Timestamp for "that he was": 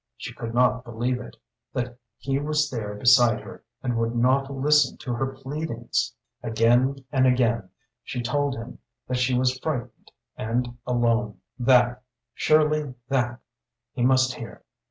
1.73-2.71